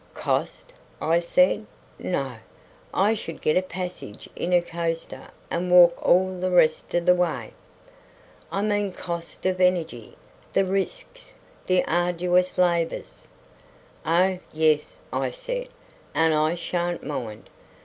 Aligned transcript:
"Cost!" 0.15 0.73
I 0.99 1.19
said. 1.19 1.67
"No. 1.99 2.37
I 2.91 3.13
should 3.13 3.39
get 3.39 3.55
a 3.55 3.61
passage 3.61 4.27
in 4.35 4.51
a 4.51 4.59
coaster 4.59 5.27
and 5.51 5.69
walk 5.69 5.95
all 6.03 6.39
the 6.39 6.49
rest 6.49 6.95
of 6.95 7.05
the 7.05 7.13
way." 7.13 7.53
"I 8.51 8.63
mean 8.63 8.93
cost 8.93 9.45
of 9.45 9.61
energy: 9.61 10.17
the 10.53 10.65
risks, 10.65 11.35
the 11.67 11.85
arduous 11.85 12.57
labours?" 12.57 13.27
"Oh, 14.03 14.39
yes," 14.51 14.99
I 15.13 15.29
said; 15.29 15.69
"and 16.15 16.33
I 16.33 16.55
sha'n't 16.55 17.03
mind. 17.05 17.47